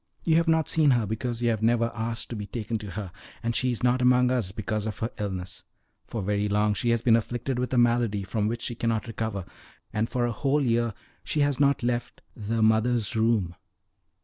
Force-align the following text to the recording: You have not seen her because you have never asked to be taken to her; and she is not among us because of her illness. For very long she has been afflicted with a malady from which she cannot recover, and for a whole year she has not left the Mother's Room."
You 0.23 0.37
have 0.37 0.47
not 0.47 0.67
seen 0.67 0.89
her 0.89 1.05
because 1.05 1.43
you 1.43 1.49
have 1.49 1.61
never 1.61 1.91
asked 1.93 2.31
to 2.31 2.35
be 2.35 2.47
taken 2.47 2.79
to 2.79 2.89
her; 2.89 3.11
and 3.43 3.55
she 3.55 3.71
is 3.71 3.83
not 3.83 4.01
among 4.01 4.31
us 4.31 4.51
because 4.51 4.87
of 4.87 4.97
her 4.97 5.11
illness. 5.19 5.63
For 6.07 6.23
very 6.23 6.49
long 6.49 6.73
she 6.73 6.89
has 6.89 7.03
been 7.03 7.15
afflicted 7.15 7.59
with 7.59 7.71
a 7.71 7.77
malady 7.77 8.23
from 8.23 8.47
which 8.47 8.63
she 8.63 8.73
cannot 8.73 9.05
recover, 9.05 9.45
and 9.93 10.09
for 10.09 10.25
a 10.25 10.31
whole 10.31 10.59
year 10.63 10.95
she 11.23 11.41
has 11.41 11.59
not 11.59 11.83
left 11.83 12.23
the 12.35 12.63
Mother's 12.63 13.15
Room." 13.15 13.53